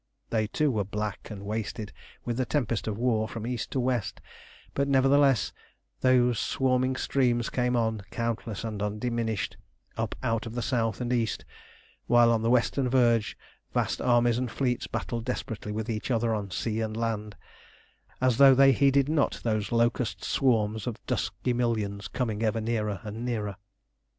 [0.31, 1.93] They too were black and wasted
[2.25, 4.19] with the tempest of war from east to west,
[4.73, 5.53] but nevertheless
[5.99, 9.57] those swarming streams came on, countless and undiminished,
[9.97, 11.45] up out of the south and east,
[12.07, 13.37] while on the western verge
[13.75, 17.35] vast armies and fleets battled desperately with each other on sea and land,
[18.19, 23.23] as though they heeded not those locust swarms of dusky millions coming ever nearer and
[23.23, 23.55] nearer.